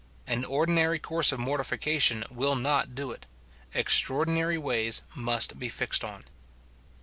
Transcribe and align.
An 0.25 0.43
ordi 0.45 0.69
nary 0.71 0.97
course 0.97 1.31
of 1.31 1.39
mortification 1.39 2.23
will 2.31 2.55
not 2.55 2.95
do 2.95 3.11
it; 3.11 3.27
extraordinary 3.75 4.57
ways 4.57 5.03
must 5.15 5.59
be 5.59 5.69
fixed 5.69 6.03
on. 6.03 6.23